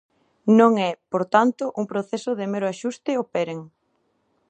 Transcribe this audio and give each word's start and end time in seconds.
Non 0.59 0.71
é, 0.89 0.91
por 1.11 1.23
tanto, 1.35 1.63
un 1.79 1.85
proceso 1.91 2.31
de 2.39 2.45
mero 2.53 2.67
axuste 2.73 3.11
operen. 3.23 3.59